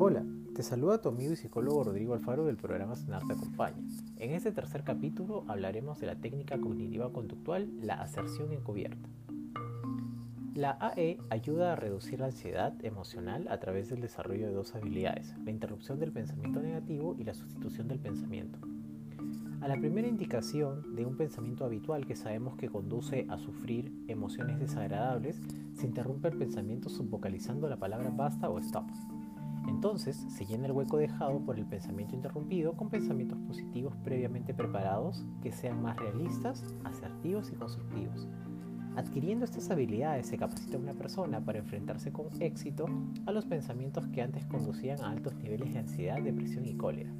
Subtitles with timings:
[0.00, 0.24] Hola,
[0.54, 3.82] te saluda tu amigo y psicólogo Rodrigo Alfaro del programa Sanar te acompaña.
[4.18, 9.08] En este tercer capítulo hablaremos de la técnica cognitiva conductual, la aserción encubierta.
[10.54, 15.34] La AE ayuda a reducir la ansiedad emocional a través del desarrollo de dos habilidades,
[15.44, 18.60] la interrupción del pensamiento negativo y la sustitución del pensamiento.
[19.60, 24.60] A la primera indicación de un pensamiento habitual que sabemos que conduce a sufrir emociones
[24.60, 25.40] desagradables,
[25.74, 28.86] se interrumpe el pensamiento subvocalizando la palabra basta o stop.
[29.68, 35.24] Entonces se llena el hueco dejado por el pensamiento interrumpido con pensamientos positivos previamente preparados
[35.42, 38.26] que sean más realistas, asertivos y constructivos.
[38.96, 42.86] Adquiriendo estas habilidades se capacita una persona para enfrentarse con éxito
[43.26, 47.12] a los pensamientos que antes conducían a altos niveles de ansiedad, depresión y cólera.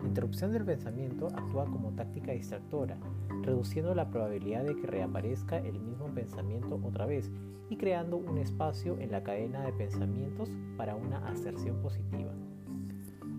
[0.00, 2.96] La interrupción del pensamiento actúa como táctica distractora,
[3.42, 7.30] reduciendo la probabilidad de que reaparezca el mismo pensamiento otra vez
[7.68, 12.32] y creando un espacio en la cadena de pensamientos para una aserción positiva.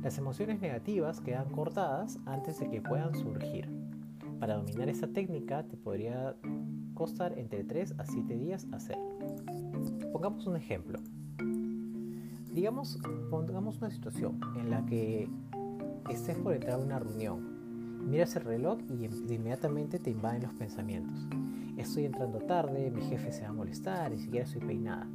[0.04, 3.70] Las emociones negativas quedan cortadas antes de que puedan surgir.
[4.40, 6.36] Para dominar esta técnica te podría
[6.94, 9.18] costar entre 3 a 7 días hacerlo.
[10.14, 11.00] Pongamos un ejemplo.
[12.54, 15.30] Digamos, pongamos una situación en la que
[16.10, 17.60] estés por entrar a una reunión.
[18.10, 21.28] Miras el reloj y inmediatamente te invaden los pensamientos.
[21.78, 25.08] Estoy entrando tarde, mi jefe se va a molestar, ni siquiera estoy peinada.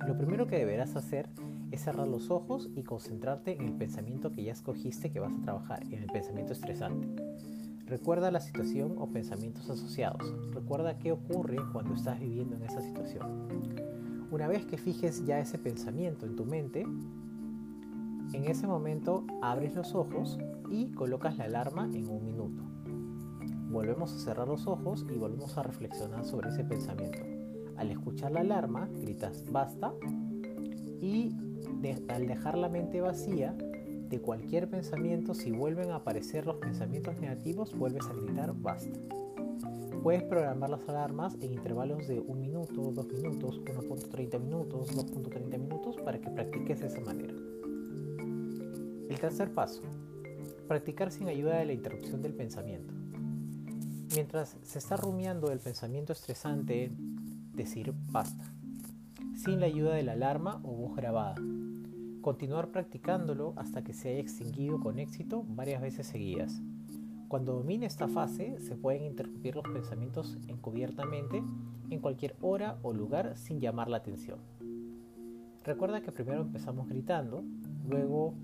[0.06, 1.28] Lo primero que deberás hacer
[1.72, 5.42] es cerrar los ojos y concentrarte en el pensamiento que ya escogiste que vas a
[5.42, 7.08] trabajar, en el pensamiento estresante.
[7.86, 10.32] Recuerda la situación o pensamientos asociados.
[10.52, 13.48] Recuerda qué ocurre cuando estás viviendo en esa situación.
[14.30, 16.86] Una vez que fijes ya ese pensamiento en tu mente,
[18.36, 20.38] en ese momento abres los ojos
[20.70, 22.62] y colocas la alarma en un minuto
[23.74, 27.18] volvemos a cerrar los ojos y volvemos a reflexionar sobre ese pensamiento.
[27.76, 29.92] Al escuchar la alarma, gritas basta
[31.02, 31.34] y
[32.08, 37.76] al dejar la mente vacía de cualquier pensamiento, si vuelven a aparecer los pensamientos negativos,
[37.76, 38.96] vuelves a gritar basta.
[40.04, 45.96] Puedes programar las alarmas en intervalos de 1 minuto, 2 minutos, 1.30 minutos, 2.30 minutos
[46.04, 47.34] para que practiques de esa manera.
[49.14, 49.80] El tercer paso.
[50.66, 52.92] Practicar sin ayuda de la interrupción del pensamiento.
[54.12, 56.90] Mientras se está rumiando el pensamiento estresante,
[57.52, 58.52] decir basta,
[59.36, 61.36] sin la ayuda de la alarma o voz grabada.
[62.22, 66.60] Continuar practicándolo hasta que se haya extinguido con éxito varias veces seguidas.
[67.28, 71.40] Cuando domine esta fase, se pueden interrumpir los pensamientos encubiertamente
[71.88, 74.40] en cualquier hora o lugar sin llamar la atención.
[75.62, 77.44] Recuerda que primero empezamos gritando,
[77.88, 78.34] luego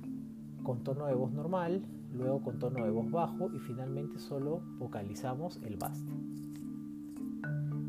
[0.62, 5.60] con tono de voz normal, luego con tono de voz bajo y finalmente solo vocalizamos
[5.64, 6.12] el basta.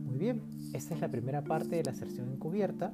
[0.06, 0.42] Muy bien,
[0.74, 2.94] esta es la primera parte de la aserción encubierta.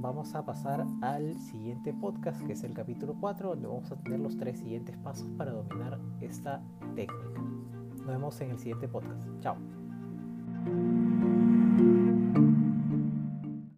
[0.00, 4.20] Vamos a pasar al siguiente podcast, que es el capítulo 4, donde vamos a tener
[4.20, 6.62] los tres siguientes pasos para dominar esta
[6.94, 7.40] técnica.
[7.96, 9.26] Nos vemos en el siguiente podcast.
[9.40, 9.56] Chao.